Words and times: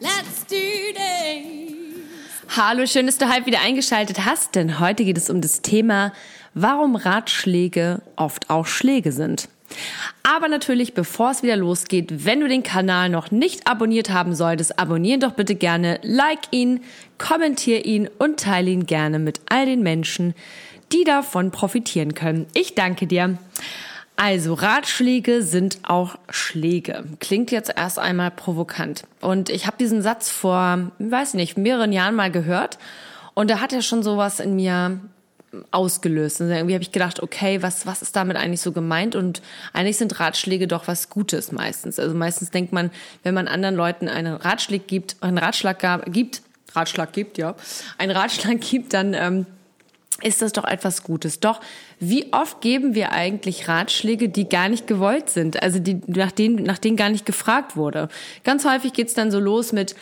let's 0.00 0.46
do 0.46 0.56
this! 0.94 2.56
Hallo, 2.56 2.86
schön, 2.86 3.06
dass 3.06 3.18
du 3.18 3.32
heute 3.32 3.46
wieder 3.46 3.60
eingeschaltet 3.60 4.24
hast, 4.24 4.54
denn 4.54 4.80
heute 4.80 5.04
geht 5.04 5.18
es 5.18 5.30
um 5.30 5.40
das 5.40 5.62
Thema, 5.62 6.12
warum 6.54 6.96
Ratschläge 6.96 8.00
oft 8.16 8.50
auch 8.50 8.66
Schläge 8.66 9.12
sind. 9.12 9.48
Aber 10.22 10.48
natürlich, 10.48 10.94
bevor 10.94 11.30
es 11.30 11.42
wieder 11.42 11.56
losgeht, 11.56 12.24
wenn 12.24 12.40
du 12.40 12.48
den 12.48 12.62
Kanal 12.62 13.10
noch 13.10 13.30
nicht 13.30 13.66
abonniert 13.66 14.10
haben 14.10 14.34
solltest, 14.34 14.78
abonnieren 14.78 15.20
doch 15.20 15.32
bitte 15.32 15.54
gerne, 15.54 16.00
like 16.02 16.40
ihn, 16.50 16.80
kommentier 17.18 17.84
ihn 17.84 18.08
und 18.18 18.40
teile 18.40 18.70
ihn 18.70 18.86
gerne 18.86 19.18
mit 19.18 19.40
all 19.50 19.66
den 19.66 19.82
Menschen, 19.82 20.34
die 20.92 21.04
davon 21.04 21.50
profitieren 21.50 22.14
können. 22.14 22.46
Ich 22.54 22.74
danke 22.74 23.06
dir. 23.06 23.36
Also, 24.20 24.54
Ratschläge 24.54 25.42
sind 25.42 25.78
auch 25.84 26.16
Schläge. 26.28 27.04
Klingt 27.20 27.52
jetzt 27.52 27.72
erst 27.76 28.00
einmal 28.00 28.32
provokant. 28.32 29.04
Und 29.20 29.48
ich 29.48 29.68
habe 29.68 29.76
diesen 29.78 30.02
Satz 30.02 30.28
vor, 30.28 30.90
weiß 30.98 31.34
nicht, 31.34 31.56
mehreren 31.56 31.92
Jahren 31.92 32.16
mal 32.16 32.32
gehört. 32.32 32.78
Und 33.34 33.48
da 33.48 33.60
hat 33.60 33.72
er 33.72 33.80
schon 33.80 34.02
sowas 34.02 34.40
in 34.40 34.56
mir 34.56 34.98
ausgelöst. 35.70 36.40
Und 36.40 36.50
irgendwie 36.50 36.74
habe 36.74 36.82
ich 36.82 36.90
gedacht, 36.90 37.22
okay, 37.22 37.62
was, 37.62 37.86
was 37.86 38.02
ist 38.02 38.16
damit 38.16 38.36
eigentlich 38.36 38.60
so 38.60 38.72
gemeint? 38.72 39.14
Und 39.14 39.40
eigentlich 39.72 39.98
sind 39.98 40.18
Ratschläge 40.18 40.66
doch 40.66 40.88
was 40.88 41.10
Gutes 41.10 41.52
meistens. 41.52 42.00
Also 42.00 42.16
meistens 42.16 42.50
denkt 42.50 42.72
man, 42.72 42.90
wenn 43.22 43.34
man 43.34 43.46
anderen 43.46 43.76
Leuten 43.76 44.08
einen 44.08 44.34
Ratschlag 44.34 44.88
gibt, 44.88 45.14
einen 45.20 45.38
Ratschlag 45.38 45.78
gab, 45.78 46.12
gibt, 46.12 46.42
Ratschlag 46.74 47.12
gibt, 47.12 47.38
ja, 47.38 47.54
einen 47.98 48.10
Ratschlag 48.10 48.60
gibt, 48.60 48.94
dann 48.94 49.14
ähm, 49.14 49.46
ist 50.22 50.42
das 50.42 50.52
doch 50.52 50.64
etwas 50.64 51.02
Gutes. 51.04 51.40
Doch 51.40 51.60
wie 52.00 52.32
oft 52.32 52.60
geben 52.60 52.94
wir 52.94 53.12
eigentlich 53.12 53.68
Ratschläge, 53.68 54.28
die 54.28 54.48
gar 54.48 54.68
nicht 54.68 54.86
gewollt 54.86 55.30
sind, 55.30 55.62
also 55.62 55.78
die 55.78 56.00
nach 56.06 56.32
denen, 56.32 56.64
nach 56.64 56.78
denen 56.78 56.96
gar 56.96 57.08
nicht 57.08 57.24
gefragt 57.24 57.76
wurde? 57.76 58.08
Ganz 58.42 58.64
häufig 58.64 58.92
geht's 58.92 59.14
dann 59.14 59.30
so 59.30 59.38
los 59.38 59.72
mit 59.72 59.94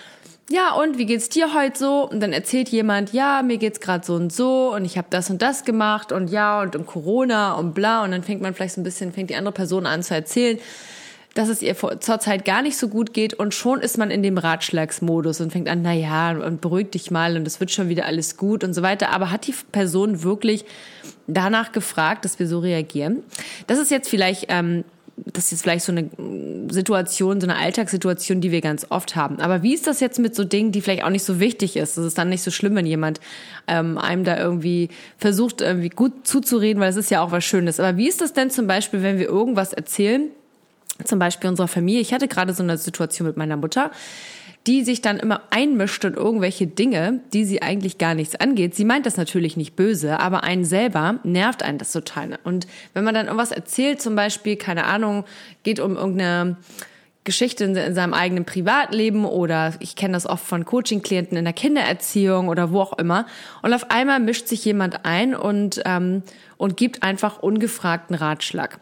ja, 0.48 0.74
und 0.74 0.96
wie 0.96 1.06
geht's 1.06 1.28
dir 1.28 1.54
heute 1.54 1.76
so? 1.76 2.08
Und 2.08 2.20
dann 2.20 2.32
erzählt 2.32 2.68
jemand, 2.68 3.12
ja, 3.12 3.42
mir 3.42 3.58
geht's 3.58 3.80
gerade 3.80 4.06
so 4.06 4.14
und 4.14 4.32
so 4.32 4.72
und 4.72 4.84
ich 4.84 4.96
habe 4.96 5.08
das 5.10 5.28
und 5.28 5.42
das 5.42 5.64
gemacht 5.64 6.12
und 6.12 6.28
ja 6.28 6.62
und 6.62 6.76
um 6.76 6.86
Corona 6.86 7.54
und 7.54 7.74
bla 7.74 8.04
und 8.04 8.12
dann 8.12 8.22
fängt 8.22 8.42
man 8.42 8.54
vielleicht 8.54 8.76
so 8.76 8.80
ein 8.80 8.84
bisschen, 8.84 9.12
fängt 9.12 9.30
die 9.30 9.34
andere 9.34 9.52
Person 9.52 9.86
an 9.86 10.04
zu 10.04 10.14
erzählen, 10.14 10.60
dass 11.36 11.48
es 11.48 11.60
ihr 11.60 11.76
zurzeit 11.76 12.44
gar 12.44 12.62
nicht 12.62 12.78
so 12.78 12.88
gut 12.88 13.12
geht 13.12 13.34
und 13.34 13.52
schon 13.52 13.80
ist 13.80 13.98
man 13.98 14.10
in 14.10 14.22
dem 14.22 14.38
Ratschlagsmodus 14.38 15.40
und 15.40 15.52
fängt 15.52 15.68
an, 15.68 15.82
na 15.82 15.92
ja, 15.92 16.32
und 16.32 16.60
beruhig 16.60 16.90
dich 16.90 17.10
mal 17.10 17.36
und 17.36 17.46
es 17.46 17.60
wird 17.60 17.70
schon 17.70 17.88
wieder 17.88 18.06
alles 18.06 18.36
gut 18.36 18.64
und 18.64 18.72
so 18.72 18.82
weiter. 18.82 19.10
Aber 19.10 19.30
hat 19.30 19.46
die 19.46 19.54
Person 19.70 20.22
wirklich 20.22 20.64
danach 21.26 21.72
gefragt, 21.72 22.24
dass 22.24 22.38
wir 22.38 22.48
so 22.48 22.60
reagieren? 22.60 23.22
Das 23.66 23.78
ist 23.78 23.90
jetzt 23.90 24.08
vielleicht 24.08 24.46
ähm, 24.48 24.84
das 25.16 25.44
ist 25.44 25.50
jetzt 25.50 25.62
vielleicht 25.62 25.84
so 25.84 25.92
eine 25.92 26.10
Situation, 26.70 27.40
so 27.40 27.46
eine 27.46 27.56
Alltagssituation, 27.56 28.42
die 28.42 28.50
wir 28.50 28.60
ganz 28.60 28.86
oft 28.90 29.16
haben. 29.16 29.40
Aber 29.40 29.62
wie 29.62 29.72
ist 29.72 29.86
das 29.86 30.00
jetzt 30.00 30.18
mit 30.18 30.34
so 30.34 30.44
Dingen, 30.44 30.72
die 30.72 30.82
vielleicht 30.82 31.04
auch 31.04 31.10
nicht 31.10 31.24
so 31.24 31.40
wichtig 31.40 31.76
ist? 31.76 31.96
Es 31.96 32.04
ist 32.04 32.18
dann 32.18 32.28
nicht 32.28 32.42
so 32.42 32.50
schlimm, 32.50 32.74
wenn 32.76 32.84
jemand 32.84 33.20
ähm, 33.66 33.96
einem 33.96 34.24
da 34.24 34.36
irgendwie 34.36 34.90
versucht, 35.16 35.62
irgendwie 35.62 35.88
gut 35.88 36.26
zuzureden, 36.26 36.80
weil 36.80 36.90
es 36.90 36.96
ist 36.96 37.10
ja 37.10 37.22
auch 37.22 37.30
was 37.30 37.44
Schönes. 37.44 37.80
Aber 37.80 37.96
wie 37.96 38.08
ist 38.08 38.20
das 38.20 38.34
denn 38.34 38.50
zum 38.50 38.66
Beispiel, 38.66 39.02
wenn 39.02 39.18
wir 39.18 39.26
irgendwas 39.26 39.72
erzählen, 39.72 40.30
zum 41.04 41.18
Beispiel 41.18 41.50
unserer 41.50 41.68
Familie? 41.68 42.00
Ich 42.00 42.12
hatte 42.12 42.28
gerade 42.28 42.54
so 42.54 42.62
eine 42.62 42.78
Situation 42.78 43.26
mit 43.26 43.36
meiner 43.36 43.56
Mutter 43.56 43.90
die 44.66 44.82
sich 44.82 45.00
dann 45.00 45.18
immer 45.18 45.42
einmischt 45.50 46.04
in 46.04 46.14
irgendwelche 46.14 46.66
Dinge, 46.66 47.20
die 47.32 47.44
sie 47.44 47.62
eigentlich 47.62 47.98
gar 47.98 48.14
nichts 48.14 48.34
angeht. 48.34 48.74
Sie 48.74 48.84
meint 48.84 49.06
das 49.06 49.16
natürlich 49.16 49.56
nicht 49.56 49.76
böse, 49.76 50.18
aber 50.18 50.42
einen 50.42 50.64
selber 50.64 51.20
nervt 51.22 51.62
einen 51.62 51.78
das 51.78 51.92
total. 51.92 52.38
Und 52.42 52.66
wenn 52.92 53.04
man 53.04 53.14
dann 53.14 53.26
irgendwas 53.26 53.52
erzählt, 53.52 54.02
zum 54.02 54.16
Beispiel, 54.16 54.56
keine 54.56 54.84
Ahnung, 54.84 55.24
geht 55.62 55.78
um 55.78 55.96
irgendeine 55.96 56.56
Geschichte 57.22 57.64
in, 57.64 57.94
seinem 57.94 58.14
eigenen 58.14 58.44
Privatleben 58.44 59.24
oder 59.24 59.74
ich 59.80 59.94
kenne 59.96 60.14
das 60.14 60.26
oft 60.26 60.44
von 60.44 60.64
Coaching-Klienten 60.64 61.36
in 61.36 61.44
der 61.44 61.54
Kindererziehung 61.54 62.48
oder 62.48 62.72
wo 62.72 62.80
auch 62.80 62.98
immer. 62.98 63.26
Und 63.62 63.72
auf 63.72 63.90
einmal 63.90 64.20
mischt 64.20 64.48
sich 64.48 64.64
jemand 64.64 65.04
ein 65.04 65.34
und, 65.34 65.80
ähm, 65.84 66.22
und 66.56 66.76
gibt 66.76 67.02
einfach 67.02 67.40
ungefragten 67.40 68.16
Ratschlag 68.16 68.80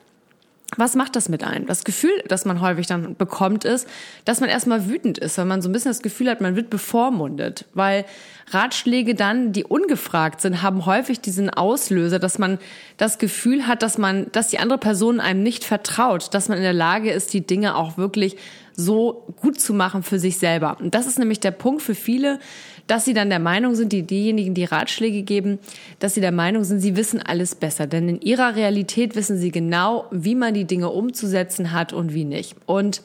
was 0.76 0.94
macht 0.94 1.16
das 1.16 1.28
mit 1.28 1.44
einem? 1.44 1.66
Das 1.66 1.84
Gefühl, 1.84 2.22
das 2.28 2.44
man 2.44 2.60
häufig 2.60 2.86
dann 2.86 3.16
bekommt, 3.16 3.64
ist, 3.64 3.88
dass 4.24 4.40
man 4.40 4.48
erstmal 4.48 4.88
wütend 4.88 5.18
ist, 5.18 5.38
weil 5.38 5.44
man 5.44 5.62
so 5.62 5.68
ein 5.68 5.72
bisschen 5.72 5.90
das 5.90 6.02
Gefühl 6.02 6.30
hat, 6.30 6.40
man 6.40 6.56
wird 6.56 6.70
bevormundet. 6.70 7.66
Weil 7.74 8.04
Ratschläge 8.50 9.14
dann, 9.14 9.52
die 9.52 9.64
ungefragt 9.64 10.40
sind, 10.40 10.62
haben 10.62 10.86
häufig 10.86 11.20
diesen 11.20 11.50
Auslöser, 11.50 12.18
dass 12.18 12.38
man 12.38 12.58
das 12.96 13.18
Gefühl 13.18 13.66
hat, 13.66 13.82
dass 13.82 13.98
man, 13.98 14.30
dass 14.32 14.48
die 14.48 14.58
andere 14.58 14.78
Person 14.78 15.20
einem 15.20 15.42
nicht 15.42 15.64
vertraut, 15.64 16.34
dass 16.34 16.48
man 16.48 16.58
in 16.58 16.64
der 16.64 16.72
Lage 16.72 17.10
ist, 17.10 17.32
die 17.32 17.46
Dinge 17.46 17.76
auch 17.76 17.96
wirklich 17.96 18.36
so 18.76 19.26
gut 19.40 19.60
zu 19.60 19.72
machen 19.74 20.02
für 20.02 20.18
sich 20.18 20.38
selber. 20.38 20.76
Und 20.80 20.94
das 20.94 21.06
ist 21.06 21.18
nämlich 21.18 21.40
der 21.40 21.52
Punkt 21.52 21.82
für 21.82 21.94
viele, 21.94 22.38
dass 22.86 23.04
sie 23.04 23.14
dann 23.14 23.30
der 23.30 23.38
Meinung 23.38 23.74
sind, 23.74 23.92
die 23.92 24.02
diejenigen, 24.02 24.54
die 24.54 24.64
Ratschläge 24.64 25.22
geben, 25.22 25.58
dass 26.00 26.14
sie 26.14 26.20
der 26.20 26.32
Meinung 26.32 26.64
sind, 26.64 26.80
sie 26.80 26.96
wissen 26.96 27.20
alles 27.22 27.54
besser. 27.54 27.86
Denn 27.86 28.08
in 28.08 28.20
ihrer 28.20 28.56
Realität 28.56 29.16
wissen 29.16 29.38
sie 29.38 29.50
genau, 29.50 30.06
wie 30.10 30.34
man 30.34 30.54
die 30.54 30.64
Dinge 30.64 30.90
umzusetzen 30.90 31.72
hat 31.72 31.92
und 31.92 32.12
wie 32.12 32.24
nicht. 32.24 32.56
Und 32.66 33.02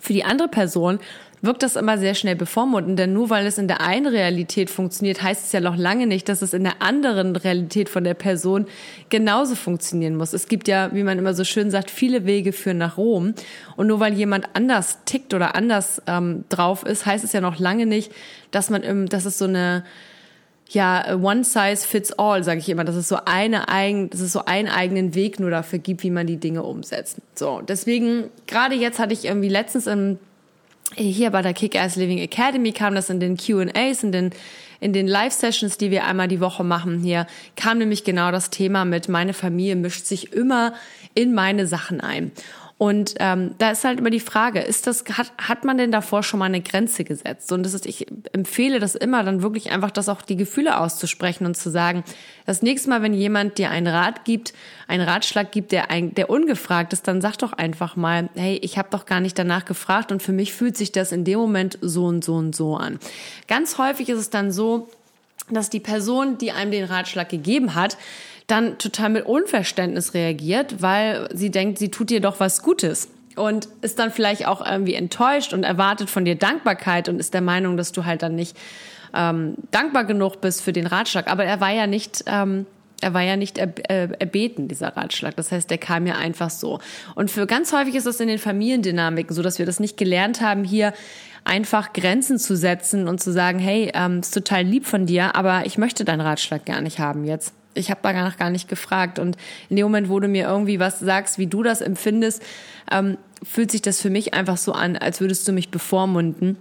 für 0.00 0.12
die 0.12 0.24
andere 0.24 0.48
Person 0.48 0.98
wirkt 1.42 1.64
das 1.64 1.74
immer 1.74 1.98
sehr 1.98 2.14
schnell 2.14 2.36
bevormundend, 2.36 2.98
denn 3.00 3.12
nur 3.12 3.28
weil 3.28 3.44
es 3.46 3.58
in 3.58 3.66
der 3.66 3.80
einen 3.80 4.06
Realität 4.06 4.70
funktioniert, 4.70 5.22
heißt 5.22 5.44
es 5.46 5.52
ja 5.52 5.60
noch 5.60 5.76
lange 5.76 6.06
nicht, 6.06 6.28
dass 6.28 6.40
es 6.40 6.54
in 6.54 6.62
der 6.62 6.80
anderen 6.80 7.34
Realität 7.34 7.88
von 7.88 8.04
der 8.04 8.14
Person 8.14 8.66
genauso 9.08 9.56
funktionieren 9.56 10.16
muss. 10.16 10.32
Es 10.32 10.46
gibt 10.46 10.68
ja, 10.68 10.94
wie 10.94 11.02
man 11.02 11.18
immer 11.18 11.34
so 11.34 11.42
schön 11.42 11.72
sagt, 11.72 11.90
viele 11.90 12.26
Wege 12.26 12.52
führen 12.52 12.78
nach 12.78 12.96
Rom. 12.96 13.34
Und 13.76 13.88
nur 13.88 13.98
weil 13.98 14.14
jemand 14.14 14.50
anders 14.54 14.98
tickt 15.04 15.34
oder 15.34 15.56
anders 15.56 16.00
ähm, 16.06 16.44
drauf 16.48 16.86
ist, 16.86 17.06
heißt 17.06 17.24
es 17.24 17.32
ja 17.32 17.40
noch 17.40 17.58
lange 17.58 17.86
nicht, 17.86 18.12
dass 18.52 18.70
man, 18.70 18.84
im, 18.84 19.08
dass 19.08 19.24
es 19.24 19.36
so 19.36 19.46
eine 19.46 19.82
ja, 20.74 21.16
one 21.16 21.44
size 21.44 21.86
fits 21.86 22.12
all, 22.12 22.42
sage 22.44 22.60
ich 22.60 22.68
immer, 22.68 22.84
dass 22.84 22.96
es 22.96 23.08
so 23.08 23.18
eine 23.24 23.68
eigen, 23.68 24.10
dass 24.10 24.20
es 24.20 24.32
so 24.32 24.44
einen 24.44 24.68
eigenen 24.68 25.14
Weg 25.14 25.38
nur 25.38 25.50
dafür 25.50 25.78
gibt, 25.78 26.02
wie 26.02 26.10
man 26.10 26.26
die 26.26 26.38
Dinge 26.38 26.62
umsetzt. 26.62 27.18
So, 27.34 27.60
deswegen 27.60 28.24
gerade 28.46 28.74
jetzt 28.74 28.98
hatte 28.98 29.12
ich 29.12 29.24
irgendwie 29.24 29.48
letztens 29.48 29.86
im 29.86 30.18
hier 30.94 31.30
bei 31.30 31.42
der 31.42 31.54
Kick-Ass 31.54 31.96
Living 31.96 32.18
Academy 32.18 32.72
kam 32.72 32.94
das 32.94 33.08
in 33.10 33.20
den 33.20 33.36
Q&As, 33.36 34.02
in 34.02 34.12
den, 34.12 34.30
in 34.80 34.92
den 34.92 35.06
Live-Sessions, 35.06 35.78
die 35.78 35.90
wir 35.90 36.04
einmal 36.04 36.28
die 36.28 36.40
Woche 36.40 36.64
machen 36.64 36.98
hier, 37.00 37.26
kam 37.56 37.78
nämlich 37.78 38.04
genau 38.04 38.30
das 38.30 38.50
Thema 38.50 38.84
mit, 38.84 39.08
meine 39.08 39.32
Familie 39.32 39.76
mischt 39.76 40.04
sich 40.04 40.32
immer 40.32 40.74
in 41.14 41.34
meine 41.34 41.66
Sachen 41.66 42.00
ein. 42.00 42.32
Und 42.82 43.14
ähm, 43.20 43.54
da 43.58 43.70
ist 43.70 43.84
halt 43.84 44.00
immer 44.00 44.10
die 44.10 44.18
Frage, 44.18 44.58
ist 44.58 44.88
das, 44.88 45.04
hat, 45.12 45.32
hat 45.38 45.64
man 45.64 45.78
denn 45.78 45.92
davor 45.92 46.24
schon 46.24 46.40
mal 46.40 46.46
eine 46.46 46.62
Grenze 46.62 47.04
gesetzt? 47.04 47.52
Und 47.52 47.62
das 47.62 47.74
ist, 47.74 47.86
ich 47.86 48.08
empfehle 48.32 48.80
das 48.80 48.96
immer, 48.96 49.22
dann 49.22 49.40
wirklich 49.40 49.70
einfach 49.70 49.92
das 49.92 50.08
auch 50.08 50.20
die 50.20 50.34
Gefühle 50.34 50.76
auszusprechen 50.80 51.46
und 51.46 51.56
zu 51.56 51.70
sagen, 51.70 52.02
das 52.44 52.60
nächste 52.60 52.90
Mal, 52.90 53.00
wenn 53.00 53.14
jemand 53.14 53.58
dir 53.58 53.70
einen 53.70 53.86
Rat 53.86 54.24
gibt, 54.24 54.52
einen 54.88 55.08
Ratschlag 55.08 55.52
gibt, 55.52 55.70
der, 55.70 55.92
ein, 55.92 56.12
der 56.16 56.28
ungefragt 56.28 56.92
ist, 56.92 57.06
dann 57.06 57.20
sag 57.20 57.36
doch 57.36 57.52
einfach 57.52 57.94
mal, 57.94 58.28
hey, 58.34 58.58
ich 58.64 58.78
habe 58.78 58.88
doch 58.90 59.06
gar 59.06 59.20
nicht 59.20 59.38
danach 59.38 59.64
gefragt 59.64 60.10
und 60.10 60.20
für 60.20 60.32
mich 60.32 60.52
fühlt 60.52 60.76
sich 60.76 60.90
das 60.90 61.12
in 61.12 61.22
dem 61.22 61.38
Moment 61.38 61.78
so 61.82 62.06
und 62.06 62.24
so 62.24 62.34
und 62.34 62.56
so 62.56 62.74
an. 62.74 62.98
Ganz 63.46 63.78
häufig 63.78 64.08
ist 64.08 64.18
es 64.18 64.30
dann 64.30 64.50
so, 64.50 64.88
dass 65.50 65.70
die 65.70 65.78
Person, 65.78 66.36
die 66.36 66.50
einem 66.50 66.72
den 66.72 66.84
Ratschlag 66.84 67.28
gegeben 67.28 67.76
hat, 67.76 67.96
dann 68.46 68.78
total 68.78 69.10
mit 69.10 69.26
Unverständnis 69.26 70.14
reagiert, 70.14 70.82
weil 70.82 71.28
sie 71.32 71.50
denkt, 71.50 71.78
sie 71.78 71.90
tut 71.90 72.10
dir 72.10 72.20
doch 72.20 72.40
was 72.40 72.62
Gutes 72.62 73.08
und 73.36 73.68
ist 73.80 73.98
dann 73.98 74.10
vielleicht 74.10 74.46
auch 74.46 74.64
irgendwie 74.64 74.94
enttäuscht 74.94 75.52
und 75.52 75.64
erwartet 75.64 76.10
von 76.10 76.24
dir 76.24 76.34
Dankbarkeit 76.34 77.08
und 77.08 77.18
ist 77.18 77.34
der 77.34 77.40
Meinung, 77.40 77.76
dass 77.76 77.92
du 77.92 78.04
halt 78.04 78.22
dann 78.22 78.34
nicht 78.34 78.56
ähm, 79.14 79.54
dankbar 79.70 80.04
genug 80.04 80.40
bist 80.40 80.62
für 80.62 80.72
den 80.72 80.86
Ratschlag. 80.86 81.30
Aber 81.30 81.44
er 81.44 81.60
war 81.60 81.70
ja 81.70 81.86
nicht, 81.86 82.24
ähm, 82.26 82.66
er 83.00 83.14
war 83.14 83.22
ja 83.22 83.36
nicht 83.36 83.58
äh, 83.58 83.68
erbeten, 84.18 84.68
dieser 84.68 84.96
Ratschlag. 84.96 85.36
Das 85.36 85.52
heißt, 85.52 85.70
der 85.70 85.78
kam 85.78 86.06
ja 86.06 86.16
einfach 86.16 86.50
so. 86.50 86.80
Und 87.14 87.30
für 87.30 87.46
ganz 87.46 87.72
häufig 87.72 87.94
ist 87.94 88.06
das 88.06 88.20
in 88.20 88.28
den 88.28 88.38
Familiendynamiken 88.38 89.34
so, 89.34 89.42
dass 89.42 89.58
wir 89.58 89.66
das 89.66 89.80
nicht 89.80 89.96
gelernt 89.96 90.40
haben, 90.40 90.64
hier 90.64 90.92
einfach 91.44 91.92
Grenzen 91.92 92.38
zu 92.38 92.56
setzen 92.56 93.08
und 93.08 93.20
zu 93.20 93.32
sagen, 93.32 93.58
hey, 93.58 93.90
ähm, 93.94 94.20
ist 94.20 94.32
total 94.32 94.62
lieb 94.62 94.86
von 94.86 95.06
dir, 95.06 95.34
aber 95.34 95.66
ich 95.66 95.76
möchte 95.76 96.04
deinen 96.04 96.20
Ratschlag 96.20 96.64
gar 96.64 96.80
nicht 96.80 97.00
haben 97.00 97.24
jetzt 97.24 97.54
ich 97.74 97.90
habe 97.90 98.00
danach 98.02 98.36
gar 98.36 98.50
nicht 98.50 98.68
gefragt. 98.68 99.18
Und 99.18 99.36
in 99.68 99.76
dem 99.76 99.84
Moment, 99.84 100.08
wo 100.08 100.20
du 100.20 100.28
mir 100.28 100.46
irgendwie 100.46 100.80
was 100.80 101.00
sagst, 101.00 101.38
wie 101.38 101.46
du 101.46 101.62
das 101.62 101.80
empfindest, 101.80 102.42
ähm, 102.90 103.18
fühlt 103.42 103.70
sich 103.70 103.82
das 103.82 104.00
für 104.00 104.10
mich 104.10 104.34
einfach 104.34 104.56
so 104.56 104.72
an, 104.72 104.96
als 104.96 105.20
würdest 105.20 105.46
du 105.48 105.52
mich 105.52 105.70
bevormunden. 105.70 106.56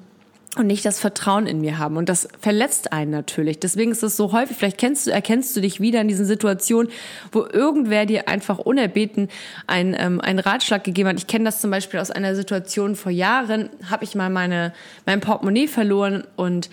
und 0.57 0.67
nicht 0.67 0.83
das 0.83 0.99
Vertrauen 0.99 1.47
in 1.47 1.61
mir 1.61 1.77
haben. 1.77 1.95
Und 1.95 2.09
das 2.09 2.27
verletzt 2.41 2.91
einen 2.91 3.09
natürlich. 3.09 3.59
Deswegen 3.59 3.91
ist 3.93 4.03
es 4.03 4.17
so 4.17 4.33
häufig, 4.33 4.57
vielleicht 4.57 4.77
kennst 4.77 5.07
du, 5.07 5.11
erkennst 5.11 5.55
du 5.55 5.61
dich 5.61 5.79
wieder 5.79 6.01
in 6.01 6.09
diesen 6.09 6.25
Situationen, 6.25 6.91
wo 7.31 7.45
irgendwer 7.45 8.05
dir 8.05 8.27
einfach 8.27 8.57
unerbeten 8.57 9.29
einen, 9.65 9.95
ähm, 9.97 10.19
einen 10.19 10.39
Ratschlag 10.39 10.83
gegeben 10.83 11.07
hat. 11.07 11.17
Ich 11.17 11.27
kenne 11.27 11.45
das 11.45 11.61
zum 11.61 11.71
Beispiel 11.71 12.01
aus 12.01 12.11
einer 12.11 12.35
Situation 12.35 12.97
vor 12.97 13.13
Jahren, 13.13 13.69
habe 13.89 14.03
ich 14.03 14.13
mal 14.13 14.29
meine, 14.29 14.73
mein 15.05 15.21
Portemonnaie 15.21 15.67
verloren 15.67 16.25
und 16.35 16.69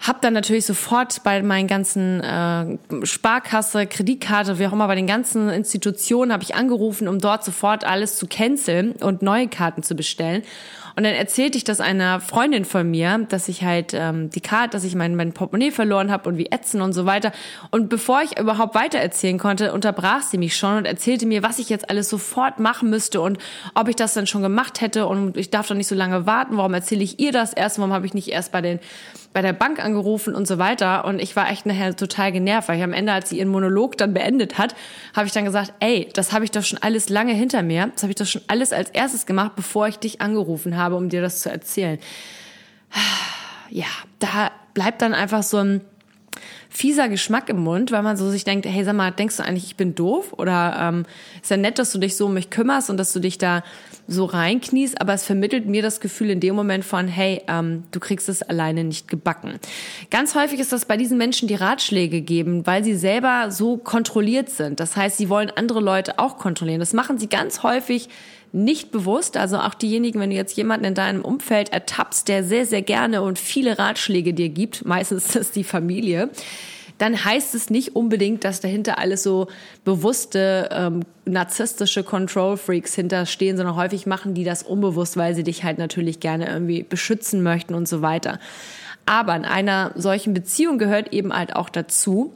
habe 0.00 0.18
dann 0.22 0.32
natürlich 0.32 0.64
sofort 0.64 1.22
bei 1.22 1.42
meinen 1.42 1.68
ganzen 1.68 2.20
äh, 2.20 2.78
Sparkasse, 3.04 3.86
Kreditkarte, 3.86 4.58
wie 4.58 4.66
auch 4.66 4.72
immer, 4.72 4.86
bei 4.86 4.94
den 4.94 5.06
ganzen 5.06 5.50
Institutionen 5.50 6.32
habe 6.32 6.42
ich 6.42 6.54
angerufen, 6.54 7.06
um 7.06 7.18
dort 7.18 7.44
sofort 7.44 7.84
alles 7.84 8.16
zu 8.16 8.26
canceln 8.26 8.92
und 8.92 9.20
neue 9.22 9.48
Karten 9.48 9.82
zu 9.82 9.94
bestellen. 9.94 10.42
Und 11.00 11.04
dann 11.04 11.14
erzählte 11.14 11.56
ich 11.56 11.64
das 11.64 11.80
einer 11.80 12.20
Freundin 12.20 12.66
von 12.66 12.90
mir, 12.90 13.24
dass 13.30 13.48
ich 13.48 13.64
halt 13.64 13.94
ähm, 13.94 14.28
die 14.28 14.42
Karte, 14.42 14.68
dass 14.76 14.84
ich 14.84 14.94
mein, 14.94 15.16
mein 15.16 15.32
Portemonnaie 15.32 15.70
verloren 15.70 16.10
habe 16.10 16.28
und 16.28 16.36
wie 16.36 16.50
ätzen 16.50 16.82
und 16.82 16.92
so 16.92 17.06
weiter. 17.06 17.32
Und 17.70 17.88
bevor 17.88 18.20
ich 18.20 18.38
überhaupt 18.38 18.74
weiter 18.74 18.98
erzählen 18.98 19.38
konnte, 19.38 19.72
unterbrach 19.72 20.20
sie 20.20 20.36
mich 20.36 20.58
schon 20.58 20.76
und 20.76 20.84
erzählte 20.84 21.24
mir, 21.24 21.42
was 21.42 21.58
ich 21.58 21.70
jetzt 21.70 21.88
alles 21.88 22.10
sofort 22.10 22.58
machen 22.58 22.90
müsste 22.90 23.22
und 23.22 23.38
ob 23.74 23.88
ich 23.88 23.96
das 23.96 24.12
dann 24.12 24.26
schon 24.26 24.42
gemacht 24.42 24.82
hätte 24.82 25.06
und 25.06 25.38
ich 25.38 25.48
darf 25.48 25.68
doch 25.68 25.74
nicht 25.74 25.88
so 25.88 25.94
lange 25.94 26.26
warten. 26.26 26.58
Warum 26.58 26.74
erzähle 26.74 27.02
ich 27.02 27.18
ihr 27.18 27.32
das 27.32 27.54
erst? 27.54 27.78
Warum 27.78 27.94
habe 27.94 28.04
ich 28.04 28.12
nicht 28.12 28.28
erst 28.28 28.52
bei 28.52 28.60
den 28.60 28.78
bei 29.32 29.42
der 29.42 29.52
Bank 29.52 29.82
angerufen 29.82 30.34
und 30.34 30.46
so 30.46 30.58
weiter. 30.58 31.04
Und 31.04 31.20
ich 31.20 31.36
war 31.36 31.50
echt 31.50 31.64
nachher 31.64 31.94
total 31.94 32.32
genervt, 32.32 32.68
weil 32.68 32.78
ich 32.78 32.82
am 32.82 32.92
Ende, 32.92 33.12
als 33.12 33.28
sie 33.28 33.38
ihren 33.38 33.48
Monolog 33.48 33.96
dann 33.96 34.12
beendet 34.12 34.58
hat, 34.58 34.74
habe 35.14 35.26
ich 35.26 35.32
dann 35.32 35.44
gesagt, 35.44 35.72
ey, 35.78 36.08
das 36.14 36.32
habe 36.32 36.44
ich 36.44 36.50
doch 36.50 36.64
schon 36.64 36.80
alles 36.82 37.08
lange 37.08 37.32
hinter 37.32 37.62
mir. 37.62 37.90
Das 37.92 38.02
habe 38.02 38.10
ich 38.10 38.16
doch 38.16 38.26
schon 38.26 38.42
alles 38.48 38.72
als 38.72 38.90
erstes 38.90 39.26
gemacht, 39.26 39.52
bevor 39.54 39.86
ich 39.86 39.98
dich 39.98 40.20
angerufen 40.20 40.76
habe, 40.90 40.96
um 40.96 41.08
dir 41.08 41.22
das 41.22 41.40
zu 41.40 41.50
erzählen. 41.50 41.98
Ja, 43.70 43.86
da 44.18 44.50
bleibt 44.74 45.00
dann 45.00 45.14
einfach 45.14 45.42
so 45.42 45.58
ein 45.58 45.80
fieser 46.68 47.08
Geschmack 47.08 47.48
im 47.48 47.58
Mund, 47.58 47.90
weil 47.90 48.02
man 48.02 48.16
so 48.16 48.30
sich 48.30 48.44
denkt, 48.44 48.64
hey, 48.64 48.84
sag 48.84 48.94
mal, 48.94 49.10
denkst 49.10 49.36
du 49.36 49.44
eigentlich, 49.44 49.64
ich 49.64 49.76
bin 49.76 49.94
doof? 49.96 50.32
Oder 50.36 50.76
ähm, 50.80 51.04
ist 51.42 51.50
ja 51.50 51.56
nett, 51.56 51.78
dass 51.78 51.92
du 51.92 51.98
dich 51.98 52.16
so 52.16 52.26
um 52.26 52.34
mich 52.34 52.48
kümmerst 52.48 52.90
und 52.90 52.96
dass 52.96 53.12
du 53.12 53.18
dich 53.18 53.38
da 53.38 53.62
so 54.06 54.24
reinkniest, 54.24 55.00
aber 55.00 55.12
es 55.12 55.24
vermittelt 55.24 55.66
mir 55.66 55.82
das 55.82 56.00
Gefühl 56.00 56.30
in 56.30 56.40
dem 56.40 56.54
Moment 56.54 56.84
von, 56.84 57.08
hey, 57.08 57.42
ähm, 57.48 57.84
du 57.90 58.00
kriegst 58.00 58.28
es 58.28 58.42
alleine 58.42 58.84
nicht 58.84 59.08
gebacken. 59.08 59.58
Ganz 60.10 60.34
häufig 60.34 60.60
ist 60.60 60.72
das 60.72 60.84
bei 60.84 60.96
diesen 60.96 61.18
Menschen, 61.18 61.48
die 61.48 61.54
Ratschläge 61.54 62.20
geben, 62.20 62.66
weil 62.66 62.82
sie 62.82 62.94
selber 62.94 63.50
so 63.50 63.76
kontrolliert 63.76 64.48
sind. 64.48 64.80
Das 64.80 64.96
heißt, 64.96 65.16
sie 65.16 65.28
wollen 65.28 65.50
andere 65.50 65.80
Leute 65.80 66.18
auch 66.18 66.38
kontrollieren. 66.38 66.80
Das 66.80 66.92
machen 66.92 67.18
sie 67.18 67.28
ganz 67.28 67.62
häufig 67.62 68.08
nicht 68.52 68.90
bewusst. 68.90 69.36
Also 69.36 69.58
auch 69.58 69.74
diejenigen, 69.74 70.20
wenn 70.20 70.30
du 70.30 70.36
jetzt 70.36 70.56
jemanden 70.56 70.86
in 70.86 70.94
deinem 70.94 71.22
Umfeld 71.22 71.72
ertappst, 71.72 72.28
der 72.28 72.44
sehr, 72.44 72.66
sehr 72.66 72.82
gerne 72.82 73.22
und 73.22 73.38
viele 73.38 73.78
Ratschläge 73.78 74.34
dir 74.34 74.48
gibt, 74.48 74.84
meistens 74.84 75.26
ist 75.26 75.36
das 75.36 75.50
die 75.50 75.64
Familie, 75.64 76.30
dann 76.98 77.24
heißt 77.24 77.54
es 77.54 77.70
nicht 77.70 77.96
unbedingt, 77.96 78.44
dass 78.44 78.60
dahinter 78.60 78.98
alles 78.98 79.22
so 79.22 79.48
bewusste 79.84 80.68
ähm, 80.70 81.00
narzisstische 81.24 82.04
Control 82.04 82.58
Freaks 82.58 82.94
hinterstehen, 82.94 83.56
sondern 83.56 83.74
häufig 83.74 84.06
machen 84.06 84.34
die 84.34 84.44
das 84.44 84.62
unbewusst, 84.62 85.16
weil 85.16 85.34
sie 85.34 85.42
dich 85.42 85.64
halt 85.64 85.78
natürlich 85.78 86.20
gerne 86.20 86.48
irgendwie 86.48 86.82
beschützen 86.82 87.42
möchten 87.42 87.72
und 87.74 87.88
so 87.88 88.02
weiter. 88.02 88.38
Aber 89.06 89.34
in 89.34 89.46
einer 89.46 89.92
solchen 89.94 90.34
Beziehung 90.34 90.76
gehört 90.76 91.14
eben 91.14 91.32
halt 91.32 91.56
auch 91.56 91.70
dazu, 91.70 92.34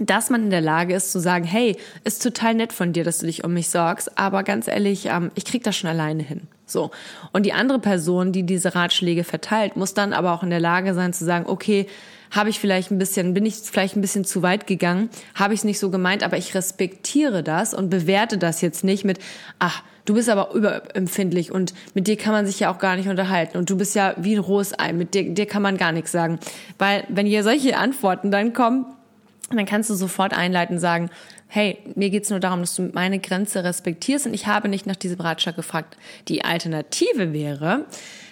dass 0.00 0.30
man 0.30 0.44
in 0.44 0.50
der 0.50 0.60
Lage 0.60 0.94
ist 0.94 1.12
zu 1.12 1.20
sagen, 1.20 1.44
hey, 1.44 1.76
ist 2.02 2.22
total 2.22 2.54
nett 2.54 2.72
von 2.72 2.92
dir, 2.92 3.04
dass 3.04 3.18
du 3.18 3.26
dich 3.26 3.44
um 3.44 3.54
mich 3.54 3.68
sorgst, 3.68 4.18
aber 4.18 4.42
ganz 4.42 4.68
ehrlich, 4.68 5.06
ähm, 5.06 5.30
ich 5.34 5.44
krieg 5.44 5.62
das 5.62 5.76
schon 5.76 5.90
alleine 5.90 6.22
hin. 6.22 6.48
So. 6.66 6.90
Und 7.32 7.44
die 7.44 7.52
andere 7.52 7.78
Person, 7.78 8.32
die 8.32 8.42
diese 8.42 8.74
Ratschläge 8.74 9.22
verteilt, 9.22 9.76
muss 9.76 9.94
dann 9.94 10.12
aber 10.12 10.32
auch 10.32 10.42
in 10.42 10.50
der 10.50 10.60
Lage 10.60 10.94
sein 10.94 11.12
zu 11.12 11.24
sagen, 11.24 11.46
okay, 11.46 11.86
habe 12.30 12.50
ich 12.50 12.58
vielleicht 12.58 12.90
ein 12.90 12.98
bisschen, 12.98 13.34
bin 13.34 13.46
ich 13.46 13.54
vielleicht 13.56 13.96
ein 13.96 14.00
bisschen 14.00 14.24
zu 14.24 14.42
weit 14.42 14.66
gegangen, 14.66 15.08
habe 15.34 15.54
ich 15.54 15.60
es 15.60 15.64
nicht 15.64 15.78
so 15.78 15.90
gemeint, 15.90 16.24
aber 16.24 16.36
ich 16.36 16.54
respektiere 16.54 17.44
das 17.44 17.74
und 17.74 17.90
bewerte 17.90 18.38
das 18.38 18.60
jetzt 18.60 18.82
nicht 18.82 19.04
mit, 19.04 19.20
ach, 19.60 19.82
du 20.04 20.14
bist 20.14 20.28
aber 20.28 20.52
überempfindlich 20.52 21.52
und 21.52 21.74
mit 21.94 22.08
dir 22.08 22.16
kann 22.16 22.32
man 22.32 22.46
sich 22.46 22.60
ja 22.60 22.72
auch 22.72 22.78
gar 22.78 22.96
nicht 22.96 23.08
unterhalten 23.08 23.56
und 23.56 23.70
du 23.70 23.76
bist 23.76 23.94
ja 23.94 24.14
wie 24.16 24.34
ein 24.34 24.40
rohes 24.40 24.76
Ei, 24.78 24.92
mit 24.92 25.14
dir, 25.14 25.30
dir 25.32 25.46
kann 25.46 25.62
man 25.62 25.76
gar 25.76 25.92
nichts 25.92 26.10
sagen. 26.10 26.40
Weil 26.78 27.04
wenn 27.08 27.26
hier 27.26 27.44
solche 27.44 27.76
Antworten 27.76 28.32
dann 28.32 28.52
kommen, 28.52 28.86
dann 29.50 29.66
kannst 29.66 29.90
du 29.90 29.94
sofort 29.94 30.32
einleiten 30.32 30.78
sagen, 30.78 31.10
hey, 31.46 31.78
mir 31.94 32.10
geht's 32.10 32.30
nur 32.30 32.40
darum, 32.40 32.60
dass 32.60 32.74
du 32.74 32.90
meine 32.92 33.18
Grenze 33.18 33.62
respektierst 33.62 34.26
und 34.26 34.34
ich 34.34 34.46
habe 34.46 34.68
nicht 34.68 34.86
nach 34.86 34.96
diesem 34.96 35.20
Ratschlag 35.20 35.56
gefragt. 35.56 35.96
Die 36.28 36.44
Alternative 36.44 37.32
wäre, 37.32 37.84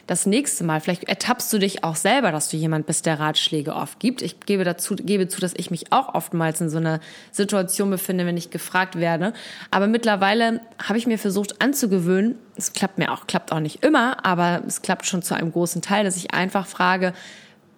das 0.07 0.27
nächste 0.27 0.65
Mal, 0.65 0.81
vielleicht 0.81 1.05
ertappst 1.05 1.53
du 1.53 1.59
dich 1.59 1.85
auch 1.85 1.95
selber, 1.95 2.33
dass 2.33 2.49
du 2.49 2.57
jemand 2.57 2.87
bist, 2.87 3.07
der 3.07 3.21
Ratschläge 3.21 3.75
oft 3.75 4.01
gibt. 4.01 4.21
Ich 4.21 4.41
gebe 4.41 4.65
dazu, 4.65 4.97
gebe 4.97 5.29
zu, 5.29 5.41
dass 5.41 5.55
ich 5.55 5.71
mich 5.71 5.93
auch 5.93 6.15
oftmals 6.15 6.61
in 6.61 6.71
so 6.71 6.79
einer 6.79 7.01
Situation 7.31 7.91
befinde, 7.91 8.27
wenn 8.27 8.37
ich 8.37 8.51
gefragt 8.51 8.97
werde. 8.97 9.33
Aber 9.71 9.87
mittlerweile 9.87 10.61
habe 10.83 10.99
ich 10.99 11.07
mir 11.07 11.19
versucht 11.19 11.63
anzugewöhnen, 11.63 12.37
es 12.57 12.73
klappt 12.73 12.99
mir 12.99 13.13
auch, 13.13 13.27
klappt 13.29 13.53
auch 13.53 13.61
nicht 13.61 13.85
immer, 13.85 14.27
aber 14.27 14.63
es 14.67 14.83
klappt 14.83 15.07
schon 15.07 15.23
zu 15.23 15.35
einem 15.35 15.53
großen 15.53 15.83
Teil, 15.83 16.05
dass 16.05 16.17
ich 16.17 16.35
einfach 16.35 16.67
frage, 16.67 17.13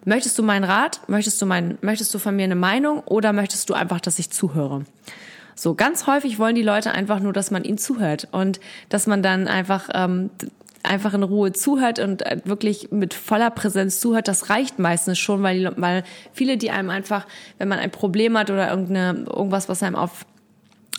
möchtest 0.05 0.39
du 0.39 0.43
meinen 0.43 0.65
Rat? 0.65 1.01
Möchtest 1.09 1.41
du 1.41 1.47
mein, 1.47 1.79
möchtest 1.81 2.15
du 2.15 2.19
von 2.19 2.37
mir 2.37 2.45
eine 2.45 2.57
Meinung 2.57 3.01
oder 3.01 3.33
möchtest 3.33 3.71
du 3.71 3.75
einfach, 3.75 4.01
dass 4.01 4.19
ich 4.19 4.31
zuhöre? 4.31 4.85
So 5.55 5.75
ganz 5.75 6.07
häufig 6.07 6.39
wollen 6.39 6.55
die 6.55 6.63
Leute 6.63 6.93
einfach 6.93 7.21
nur, 7.21 7.33
dass 7.33 7.51
man 7.51 7.65
ihnen 7.65 7.79
zuhört 7.79 8.29
und 8.33 8.61
dass 8.89 9.07
man 9.07 9.23
dann 9.23 9.47
einfach 9.47 9.89
ähm, 9.95 10.31
einfach 10.85 11.15
in 11.15 11.23
Ruhe 11.23 11.53
zuhört 11.53 11.99
und 11.99 12.23
äh, 12.23 12.41
wirklich 12.45 12.91
mit 12.91 13.15
voller 13.15 13.51
Präsenz 13.51 14.01
zuhört, 14.01 14.29
das 14.29 14.51
reicht 14.51 14.79
meistens 14.79 15.19
schon, 15.19 15.43
weil, 15.43 15.73
weil 15.77 16.05
viele, 16.33 16.57
die 16.57 16.71
einem 16.71 16.91
einfach, 16.91 17.27
wenn 17.59 17.69
man 17.69 17.79
ein 17.79 17.91
Problem 17.91 18.37
hat 18.39 18.51
oder 18.51 18.69
irgendeine, 18.71 19.25
irgendwas, 19.25 19.69
was 19.69 19.83
einem 19.83 19.97
auf 19.97 20.27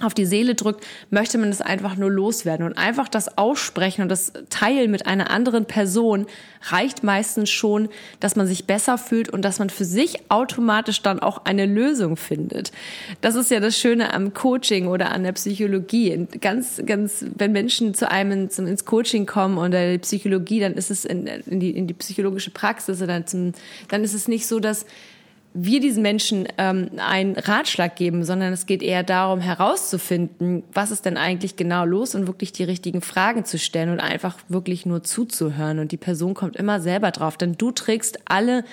auf 0.01 0.13
die 0.13 0.25
Seele 0.25 0.55
drückt, 0.55 0.85
möchte 1.09 1.37
man 1.37 1.49
es 1.49 1.61
einfach 1.61 1.95
nur 1.95 2.11
loswerden. 2.11 2.65
Und 2.65 2.77
einfach 2.77 3.07
das 3.07 3.37
Aussprechen 3.37 4.01
und 4.01 4.09
das 4.09 4.33
Teilen 4.49 4.91
mit 4.91 5.07
einer 5.07 5.29
anderen 5.29 5.65
Person 5.65 6.25
reicht 6.63 7.03
meistens 7.03 7.49
schon, 7.49 7.87
dass 8.19 8.35
man 8.35 8.45
sich 8.45 8.65
besser 8.65 8.97
fühlt 8.97 9.29
und 9.29 9.43
dass 9.43 9.59
man 9.59 9.69
für 9.69 9.85
sich 9.85 10.29
automatisch 10.29 11.01
dann 11.01 11.19
auch 11.19 11.45
eine 11.45 11.65
Lösung 11.65 12.17
findet. 12.17 12.73
Das 13.21 13.35
ist 13.35 13.51
ja 13.51 13.61
das 13.61 13.77
Schöne 13.77 14.13
am 14.13 14.33
Coaching 14.33 14.87
oder 14.87 15.11
an 15.11 15.23
der 15.23 15.31
Psychologie. 15.31 16.27
Ganz, 16.41 16.81
ganz, 16.85 17.25
wenn 17.33 17.53
Menschen 17.53 17.93
zu 17.93 18.11
einem 18.11 18.49
ins 18.49 18.85
Coaching 18.85 19.25
kommen 19.25 19.57
oder 19.57 19.91
die 19.91 19.99
Psychologie, 19.99 20.59
dann 20.59 20.73
ist 20.73 20.91
es 20.91 21.05
in, 21.05 21.25
in, 21.27 21.61
die, 21.61 21.69
in 21.71 21.87
die 21.87 21.93
psychologische 21.93 22.51
Praxis 22.51 23.01
oder 23.01 23.25
zum, 23.25 23.53
dann 23.87 24.03
ist 24.03 24.13
es 24.13 24.27
nicht 24.27 24.45
so, 24.45 24.59
dass 24.59 24.85
wir 25.57 25.79
diesen 25.79 26.03
Menschen 26.03 26.49
ähm, 26.57 26.91
einen 26.97 27.37
Ratschlag 27.37 27.95
geben, 27.95 28.25
sondern 28.25 28.51
es 28.51 28.65
geht 28.65 28.83
eher 28.83 29.03
darum 29.03 29.39
herauszufinden, 29.39 30.63
was 30.73 30.91
ist 30.91 31.05
denn 31.05 31.15
eigentlich 31.15 31.55
genau 31.55 31.85
los 31.85 32.13
und 32.13 32.27
wirklich 32.27 32.51
die 32.51 32.65
richtigen 32.65 33.01
Fragen 33.01 33.45
zu 33.45 33.57
stellen 33.57 33.89
und 33.89 34.01
einfach 34.01 34.37
wirklich 34.49 34.85
nur 34.85 35.03
zuzuhören. 35.03 35.79
Und 35.79 35.93
die 35.93 35.97
Person 35.97 36.33
kommt 36.33 36.57
immer 36.57 36.81
selber 36.81 37.11
drauf, 37.11 37.37
denn 37.37 37.53
du 37.53 37.71
trägst 37.71 38.19
alle 38.25 38.65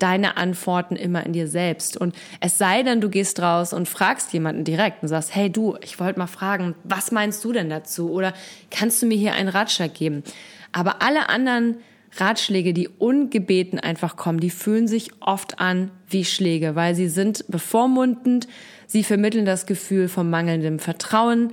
deine 0.00 0.36
Antworten 0.36 0.96
immer 0.96 1.24
in 1.24 1.32
dir 1.32 1.46
selbst. 1.46 1.96
Und 1.96 2.14
es 2.40 2.58
sei 2.58 2.82
denn, 2.82 3.00
du 3.00 3.08
gehst 3.08 3.40
raus 3.40 3.72
und 3.72 3.88
fragst 3.88 4.32
jemanden 4.32 4.64
direkt 4.64 5.04
und 5.04 5.08
sagst, 5.08 5.32
hey 5.32 5.48
du, 5.48 5.76
ich 5.80 6.00
wollte 6.00 6.18
mal 6.18 6.26
fragen, 6.26 6.74
was 6.82 7.12
meinst 7.12 7.44
du 7.44 7.52
denn 7.52 7.70
dazu? 7.70 8.10
Oder 8.10 8.34
kannst 8.72 9.00
du 9.00 9.06
mir 9.06 9.16
hier 9.16 9.34
einen 9.34 9.48
Ratschlag 9.48 9.94
geben? 9.94 10.24
Aber 10.72 11.02
alle 11.02 11.28
anderen 11.28 11.76
Ratschläge, 12.20 12.72
die 12.72 12.88
ungebeten 12.88 13.78
einfach 13.78 14.16
kommen, 14.16 14.40
die 14.40 14.50
fühlen 14.50 14.88
sich 14.88 15.10
oft 15.20 15.60
an 15.60 15.90
wie 16.08 16.24
Schläge, 16.24 16.74
weil 16.74 16.94
sie 16.94 17.08
sind 17.08 17.44
bevormundend, 17.48 18.48
sie 18.86 19.04
vermitteln 19.04 19.44
das 19.44 19.66
Gefühl 19.66 20.08
von 20.08 20.30
mangelndem 20.30 20.78
Vertrauen. 20.78 21.52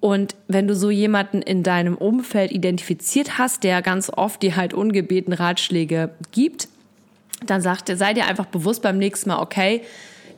Und 0.00 0.34
wenn 0.48 0.68
du 0.68 0.74
so 0.74 0.90
jemanden 0.90 1.40
in 1.40 1.62
deinem 1.62 1.96
Umfeld 1.96 2.52
identifiziert 2.52 3.38
hast, 3.38 3.64
der 3.64 3.80
ganz 3.80 4.10
oft 4.10 4.42
dir 4.42 4.56
halt 4.56 4.74
ungebeten 4.74 5.32
Ratschläge 5.32 6.10
gibt, 6.32 6.68
dann 7.46 7.60
sagt, 7.60 7.90
sei 7.96 8.14
dir 8.14 8.26
einfach 8.26 8.46
bewusst 8.46 8.82
beim 8.82 8.98
nächsten 8.98 9.30
Mal, 9.30 9.40
okay, 9.40 9.82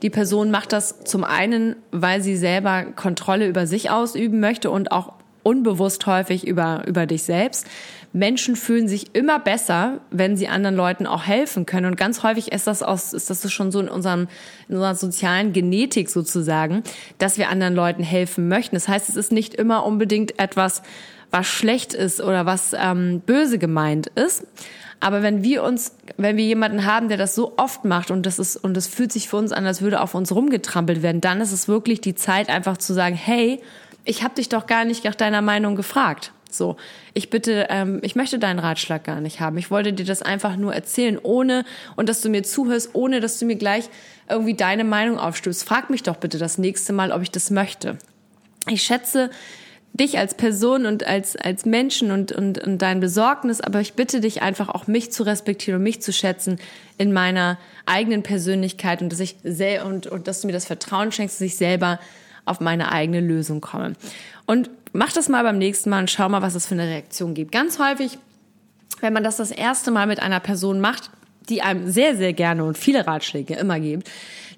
die 0.03 0.11
Person 0.11 0.51
macht 0.51 0.73
das 0.73 1.05
zum 1.05 1.25
einen, 1.25 1.77
weil 1.91 2.21
sie 2.21 2.37
selber 2.37 2.85
Kontrolle 2.85 3.49
über 3.49 3.67
sich 3.67 3.91
ausüben 3.91 4.41
möchte 4.41 4.71
und 4.71 4.93
auch 4.93 5.15
unbewusst 5.47 6.07
häufig 6.07 6.45
über, 6.45 6.83
über 6.89 7.07
dich 7.07 7.23
selbst. 7.23 7.69
Menschen 8.13 8.57
fühlen 8.57 8.89
sich 8.89 9.15
immer 9.15 9.39
besser, 9.39 10.01
wenn 10.11 10.37
sie 10.37 10.49
anderen 10.49 10.75
Leuten 10.75 11.07
auch 11.07 11.25
helfen 11.25 11.67
können. 11.67 11.87
Und 11.87 11.97
ganz 11.97 12.25
häufig 12.25 12.51
ist 12.51 12.67
das 12.67 12.83
aus, 12.83 13.13
ist 13.13 13.31
das 13.31 13.53
schon 13.53 13.71
so 13.71 13.79
in 13.79 13.89
unserem, 13.89 14.27
in 14.69 14.75
unserer 14.75 14.97
sozialen 14.97 15.53
Genetik 15.53 16.11
sozusagen, 16.11 16.83
dass 17.19 17.39
wir 17.39 17.49
anderen 17.49 17.77
Leuten 17.77 18.03
helfen 18.03 18.49
möchten. 18.49 18.75
Das 18.75 18.89
heißt, 18.89 19.09
es 19.09 19.15
ist 19.15 19.31
nicht 19.31 19.55
immer 19.55 19.87
unbedingt 19.87 20.37
etwas, 20.41 20.83
was 21.31 21.47
schlecht 21.47 21.95
ist 21.95 22.21
oder 22.21 22.45
was 22.45 22.75
ähm, 22.77 23.21
böse 23.25 23.59
gemeint 23.59 24.09
ist. 24.09 24.47
Aber 24.99 25.23
wenn 25.23 25.45
wir 25.45 25.63
uns, 25.63 25.93
wenn 26.17 26.37
wir 26.37 26.45
jemanden 26.45 26.87
haben, 26.87 27.09
der 27.09 27.19
das 27.19 27.35
so 27.37 27.53
oft 27.57 27.85
macht 27.85 28.11
und 28.11 28.27
das 28.27 28.41
ist, 28.41 28.57
und 28.57 28.77
es 28.77 28.89
fühlt 28.89 29.13
sich 29.13 29.29
für 29.29 29.37
uns 29.37 29.53
an, 29.53 29.67
als 29.67 29.83
würde 29.83 30.01
auf 30.01 30.15
uns 30.15 30.33
rumgetrampelt 30.33 31.03
werden, 31.03 31.21
dann 31.21 31.41
ist 31.41 31.53
es 31.53 31.69
wirklich 31.69 32.01
die 32.01 32.15
Zeit, 32.17 32.49
einfach 32.49 32.79
zu 32.79 32.95
sagen, 32.95 33.15
hey, 33.15 33.61
ich 34.07 34.23
habe 34.23 34.35
dich 34.35 34.49
doch 34.49 34.67
gar 34.67 34.85
nicht 34.85 35.05
nach 35.05 35.15
deiner 35.15 35.43
Meinung 35.43 35.77
gefragt. 35.77 36.33
So, 36.51 36.77
ich 37.13 37.29
bitte, 37.29 37.67
ähm, 37.71 37.99
ich 38.03 38.15
möchte 38.15 38.39
deinen 38.39 38.61
Ratschlag 38.61 39.05
gar 39.05 39.21
nicht 39.21 39.41
haben. 39.41 39.59
Ich 39.59 39.71
wollte 39.71 39.93
dir 39.93 40.07
das 40.07 40.23
einfach 40.23 40.57
nur 40.57 40.75
erzählen, 40.75 41.19
ohne 41.23 41.65
und 41.97 42.09
dass 42.09 42.23
du 42.23 42.31
mir 42.31 42.45
zuhörst, 42.45 42.91
ohne 42.95 43.21
dass 43.21 43.39
du 43.39 43.45
mir 43.45 43.57
gleich 43.57 43.91
irgendwie 44.29 44.55
deine 44.55 44.85
Meinung 44.85 45.19
aufstößt. 45.19 45.65
Frag 45.65 45.91
mich 45.91 46.05
doch 46.05 46.17
bitte 46.17 46.39
das 46.39 46.57
nächste 46.57 46.93
Mal, 46.93 47.13
ob 47.13 47.21
ich 47.23 47.31
das 47.31 47.51
möchte. 47.51 47.99
Ich 48.69 48.83
schätze 48.83 49.31
dich 49.93 50.19
als 50.19 50.35
Person 50.35 50.87
und 50.87 51.05
als, 51.05 51.37
als 51.37 51.65
Menschen 51.65 52.11
und, 52.11 52.31
und, 52.31 52.59
und 52.59 52.79
dein 52.79 53.01
Besorgnis, 53.01 53.61
aber 53.61 53.81
ich 53.81 53.95
bitte 53.95 54.21
dich 54.21 54.43
einfach 54.43 54.69
auch 54.69 54.87
mich 54.87 55.11
zu 55.11 55.23
respektieren 55.23 55.79
und 55.79 55.83
mich 55.83 56.03
zu 56.03 56.13
schätzen 56.13 56.59
in 56.99 57.13
meiner 57.13 57.59
eigenen 57.87 58.23
Persönlichkeit 58.23 59.01
und 59.01 59.11
dass 59.11 59.21
ich 59.21 59.37
sehr 59.43 59.87
und, 59.87 60.07
und 60.07 60.29
dass 60.29 60.43
du 60.43 60.47
mir 60.47 60.53
das 60.53 60.67
Vertrauen 60.67 61.13
schenkst, 61.13 61.37
dass 61.37 61.47
ich 61.47 61.57
selber 61.57 61.99
auf 62.47 62.61
meine 62.61 62.91
eigene 62.91 63.21
Lösung 63.21 63.61
komme. 63.61 63.93
Und 64.47 64.71
mach 64.93 65.13
das 65.13 65.29
mal 65.29 65.43
beim 65.43 65.59
nächsten 65.59 65.91
Mal 65.91 66.01
und 66.01 66.11
schau 66.11 66.29
mal, 66.29 66.43
was 66.43 66.55
es 66.55 66.67
für 66.67 66.75
eine 66.75 66.87
Reaktion 66.87 67.35
gibt. 67.35 67.53
Ganz 67.53 67.79
häufig, 67.79 68.19
wenn 69.01 69.13
man 69.13 69.25
das 69.25 69.37
das 69.37 69.51
erste 69.51 69.91
Mal 69.91 70.07
mit 70.07 70.21
einer 70.21 70.41
Person 70.41 70.81
macht, 70.81 71.11
die 71.49 71.63
einem 71.63 71.91
sehr, 71.91 72.17
sehr 72.17 72.33
gerne 72.33 72.65
und 72.65 72.79
viele 72.79 73.07
Ratschläge 73.07 73.55
immer 73.55 73.79
gibt, 73.79 74.09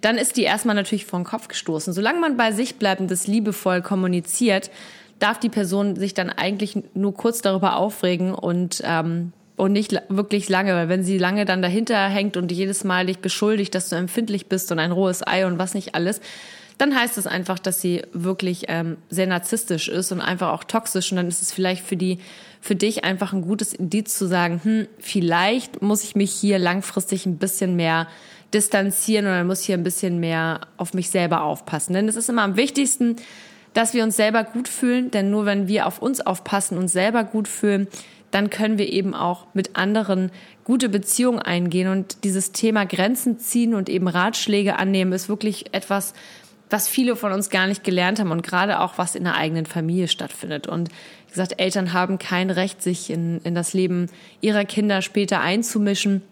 dann 0.00 0.16
ist 0.16 0.36
die 0.36 0.44
erstmal 0.44 0.76
natürlich 0.76 1.06
vor 1.06 1.18
den 1.18 1.24
Kopf 1.24 1.48
gestoßen. 1.48 1.92
Solange 1.92 2.20
man 2.20 2.36
bei 2.36 2.52
sich 2.52 2.76
bleibt 2.76 3.00
und 3.00 3.10
das 3.10 3.26
liebevoll 3.26 3.82
kommuniziert, 3.82 4.70
darf 5.18 5.40
die 5.40 5.48
Person 5.48 5.96
sich 5.96 6.14
dann 6.14 6.30
eigentlich 6.30 6.78
nur 6.94 7.14
kurz 7.14 7.42
darüber 7.42 7.76
aufregen 7.76 8.32
und 8.34 8.80
ähm, 8.84 9.32
und 9.56 9.72
nicht 9.72 10.00
wirklich 10.08 10.48
lange, 10.48 10.72
weil 10.74 10.88
wenn 10.88 11.02
sie 11.02 11.18
lange 11.18 11.44
dann 11.44 11.62
dahinter 11.62 12.08
hängt 12.08 12.36
und 12.36 12.52
jedes 12.52 12.84
Mal 12.84 13.06
dich 13.06 13.18
beschuldigt, 13.18 13.74
dass 13.74 13.88
du 13.88 13.96
empfindlich 13.96 14.46
bist 14.46 14.70
und 14.70 14.78
ein 14.78 14.92
rohes 14.92 15.26
Ei 15.26 15.46
und 15.46 15.58
was 15.58 15.74
nicht 15.74 15.96
alles, 15.96 16.20
dann 16.78 16.94
heißt 16.94 17.18
es 17.18 17.26
einfach, 17.26 17.58
dass 17.58 17.80
sie 17.80 18.02
wirklich 18.12 18.66
ähm, 18.68 18.96
sehr 19.10 19.26
narzisstisch 19.26 19.88
ist 19.88 20.12
und 20.12 20.20
einfach 20.20 20.52
auch 20.52 20.64
toxisch 20.64 21.10
und 21.10 21.16
dann 21.16 21.28
ist 21.28 21.42
es 21.42 21.52
vielleicht 21.52 21.84
für 21.84 21.96
die 21.96 22.18
für 22.60 22.74
dich 22.74 23.04
einfach 23.04 23.32
ein 23.32 23.42
gutes 23.42 23.72
Indiz 23.72 24.16
zu 24.18 24.26
sagen, 24.26 24.60
hm, 24.62 24.88
vielleicht 24.98 25.80
muss 25.82 26.02
ich 26.02 26.16
mich 26.16 26.32
hier 26.32 26.58
langfristig 26.58 27.24
ein 27.26 27.38
bisschen 27.38 27.76
mehr 27.76 28.08
distanzieren 28.52 29.26
oder 29.26 29.44
muss 29.44 29.62
hier 29.62 29.76
ein 29.76 29.84
bisschen 29.84 30.18
mehr 30.20 30.62
auf 30.76 30.94
mich 30.94 31.10
selber 31.10 31.42
aufpassen. 31.42 31.92
Denn 31.92 32.08
es 32.08 32.16
ist 32.16 32.28
immer 32.28 32.42
am 32.42 32.56
wichtigsten, 32.56 33.16
dass 33.74 33.94
wir 33.94 34.02
uns 34.02 34.16
selber 34.16 34.44
gut 34.44 34.68
fühlen, 34.68 35.10
denn 35.10 35.30
nur 35.30 35.44
wenn 35.46 35.68
wir 35.68 35.86
auf 35.86 36.00
uns 36.00 36.20
aufpassen 36.20 36.78
und 36.78 36.88
selber 36.88 37.24
gut 37.24 37.46
fühlen, 37.46 37.86
dann 38.30 38.50
können 38.50 38.78
wir 38.78 38.92
eben 38.92 39.14
auch 39.14 39.46
mit 39.54 39.76
anderen 39.76 40.30
gute 40.64 40.88
Beziehungen 40.88 41.38
eingehen. 41.38 41.88
Und 41.88 42.24
dieses 42.24 42.52
Thema 42.52 42.84
Grenzen 42.84 43.38
ziehen 43.38 43.74
und 43.74 43.88
eben 43.88 44.08
Ratschläge 44.08 44.78
annehmen 44.78 45.12
ist 45.12 45.28
wirklich 45.28 45.72
etwas, 45.72 46.12
was 46.70 46.88
viele 46.88 47.16
von 47.16 47.32
uns 47.32 47.50
gar 47.50 47.66
nicht 47.66 47.84
gelernt 47.84 48.20
haben 48.20 48.30
und 48.30 48.42
gerade 48.42 48.80
auch 48.80 48.98
was 48.98 49.14
in 49.14 49.24
der 49.24 49.36
eigenen 49.36 49.66
Familie 49.66 50.08
stattfindet. 50.08 50.66
Und 50.66 50.88
wie 50.88 51.30
gesagt, 51.30 51.60
Eltern 51.60 51.92
haben 51.92 52.18
kein 52.18 52.50
Recht, 52.50 52.82
sich 52.82 53.10
in, 53.10 53.40
in 53.44 53.54
das 53.54 53.72
Leben 53.72 54.10
ihrer 54.40 54.64
Kinder 54.64 55.02
später 55.02 55.40
einzumischen 55.40 56.22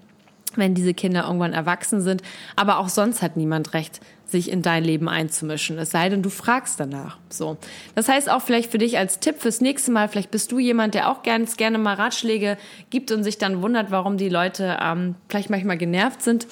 wenn 0.57 0.75
diese 0.75 0.95
Kinder 0.95 1.25
irgendwann 1.25 1.53
erwachsen 1.53 2.01
sind. 2.01 2.23
Aber 2.55 2.79
auch 2.79 2.89
sonst 2.89 3.23
hat 3.23 3.37
niemand 3.37 3.75
Recht, 3.75 4.01
sich 4.25 4.51
in 4.51 4.63
dein 4.63 4.85
Leben 4.85 5.09
einzumischen. 5.09 5.79
Es 5.79 5.91
sei 5.91 6.09
denn, 6.09 6.23
du 6.23 6.31
fragst 6.31 6.81
danach. 6.81 7.19
So. 7.29 7.57
Das 7.95 8.09
heißt 8.09 8.31
auch 8.31 8.43
vielleicht 8.43 8.71
für 8.71 8.79
dich 8.79 8.99
als 8.99 9.21
Tipp 9.21 9.37
fürs 9.41 9.61
nächste 9.61 9.93
Mal, 9.93 10.09
vielleicht 10.09 10.31
bist 10.31 10.51
du 10.53 10.59
jemand, 10.59 10.95
der 10.95 11.11
auch 11.11 11.23
ganz 11.23 11.57
gerne 11.57 11.79
mal 11.79 11.95
Ratschläge 11.95 12.57
gibt 12.91 13.13
und 13.13 13.23
sich 13.23 13.39
dann 13.39 13.63
wundert, 13.63 13.91
warum 13.91 14.17
die 14.17 14.29
Leute 14.29 14.79
ähm, 14.81 15.15
vielleicht 15.29 15.51
manchmal 15.51 15.79
genervt 15.79 16.23
sind. 16.23 16.47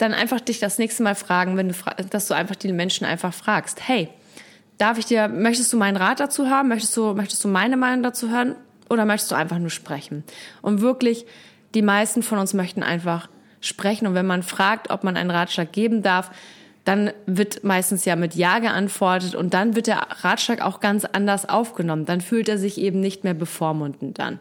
Dann 0.00 0.14
einfach 0.14 0.40
dich 0.40 0.58
das 0.60 0.78
nächste 0.78 1.02
Mal 1.02 1.14
fragen, 1.14 1.58
wenn 1.58 1.68
du, 1.68 1.74
dass 2.08 2.26
du 2.26 2.32
einfach 2.32 2.56
die 2.56 2.72
Menschen 2.72 3.06
einfach 3.06 3.34
fragst. 3.34 3.86
Hey, 3.86 4.08
darf 4.78 4.96
ich 4.96 5.04
dir, 5.04 5.28
möchtest 5.28 5.70
du 5.74 5.76
meinen 5.76 5.98
Rat 5.98 6.20
dazu 6.20 6.48
haben? 6.48 6.68
Möchtest 6.68 6.96
du, 6.96 7.12
möchtest 7.12 7.44
du 7.44 7.48
meine 7.48 7.76
Meinung 7.76 8.02
dazu 8.02 8.30
hören? 8.30 8.56
Oder 8.88 9.04
möchtest 9.04 9.30
du 9.30 9.34
einfach 9.34 9.58
nur 9.58 9.68
sprechen? 9.68 10.24
Und 10.62 10.80
wirklich, 10.80 11.26
die 11.74 11.82
meisten 11.82 12.22
von 12.22 12.38
uns 12.38 12.54
möchten 12.54 12.82
einfach 12.82 13.28
sprechen. 13.60 14.06
Und 14.06 14.14
wenn 14.14 14.26
man 14.26 14.42
fragt, 14.42 14.88
ob 14.88 15.04
man 15.04 15.18
einen 15.18 15.30
Ratschlag 15.30 15.70
geben 15.70 16.02
darf, 16.02 16.30
dann 16.86 17.10
wird 17.26 17.62
meistens 17.62 18.06
ja 18.06 18.16
mit 18.16 18.34
Ja 18.34 18.58
geantwortet 18.58 19.34
und 19.34 19.52
dann 19.52 19.76
wird 19.76 19.86
der 19.86 19.98
Ratschlag 20.22 20.62
auch 20.62 20.80
ganz 20.80 21.04
anders 21.04 21.46
aufgenommen. 21.46 22.06
Dann 22.06 22.22
fühlt 22.22 22.48
er 22.48 22.56
sich 22.56 22.78
eben 22.78 23.00
nicht 23.00 23.22
mehr 23.22 23.34
bevormundend 23.34 24.18
dann. 24.18 24.38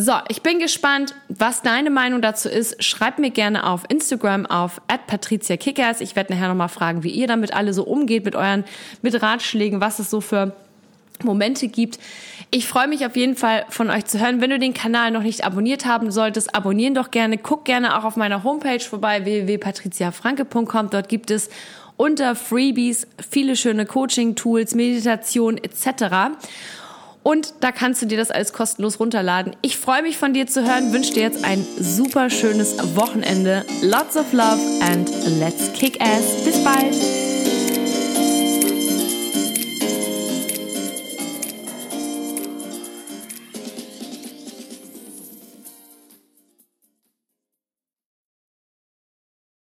So, 0.00 0.12
ich 0.28 0.42
bin 0.42 0.60
gespannt, 0.60 1.12
was 1.28 1.62
deine 1.62 1.90
Meinung 1.90 2.22
dazu 2.22 2.48
ist. 2.48 2.84
Schreib 2.84 3.18
mir 3.18 3.30
gerne 3.30 3.66
auf 3.66 3.82
Instagram 3.88 4.46
auf 4.46 4.80
@patriziakickers. 4.86 6.00
Ich 6.00 6.14
werde 6.14 6.32
nachher 6.32 6.46
nochmal 6.46 6.68
fragen, 6.68 7.02
wie 7.02 7.10
ihr 7.10 7.26
damit 7.26 7.52
alle 7.52 7.72
so 7.74 7.82
umgeht 7.82 8.24
mit 8.24 8.36
euren 8.36 8.62
mit 9.02 9.20
Ratschlägen, 9.20 9.80
was 9.80 9.98
es 9.98 10.08
so 10.08 10.20
für 10.20 10.54
Momente 11.24 11.66
gibt. 11.66 11.98
Ich 12.52 12.68
freue 12.68 12.86
mich 12.86 13.06
auf 13.06 13.16
jeden 13.16 13.34
Fall 13.34 13.66
von 13.70 13.90
euch 13.90 14.04
zu 14.04 14.20
hören. 14.20 14.40
Wenn 14.40 14.50
du 14.50 14.60
den 14.60 14.72
Kanal 14.72 15.10
noch 15.10 15.24
nicht 15.24 15.44
abonniert 15.44 15.84
haben 15.84 16.12
solltest, 16.12 16.54
abonnieren 16.54 16.94
doch 16.94 17.10
gerne. 17.10 17.36
Guck 17.36 17.64
gerne 17.64 17.98
auch 17.98 18.04
auf 18.04 18.14
meiner 18.14 18.44
Homepage 18.44 18.78
vorbei, 18.78 19.24
www.patriziafranke.com. 19.24 20.90
Dort 20.90 21.08
gibt 21.08 21.32
es 21.32 21.50
unter 21.96 22.36
Freebies 22.36 23.08
viele 23.28 23.56
schöne 23.56 23.84
Coaching-Tools, 23.84 24.76
Meditation 24.76 25.58
etc. 25.58 26.38
Und 27.28 27.52
da 27.60 27.72
kannst 27.72 28.00
du 28.00 28.06
dir 28.06 28.16
das 28.16 28.30
alles 28.30 28.54
kostenlos 28.54 29.00
runterladen. 29.00 29.54
Ich 29.60 29.76
freue 29.76 30.00
mich 30.00 30.16
von 30.16 30.32
dir 30.32 30.46
zu 30.46 30.64
hören, 30.64 30.94
wünsche 30.94 31.12
dir 31.12 31.24
jetzt 31.24 31.44
ein 31.44 31.62
super 31.78 32.30
schönes 32.30 32.96
Wochenende. 32.96 33.66
Lots 33.82 34.16
of 34.16 34.32
love 34.32 34.58
and 34.80 35.10
let's 35.38 35.70
kick 35.74 36.00
ass. 36.00 36.42
Bis 36.46 36.64
bald. 36.64 37.37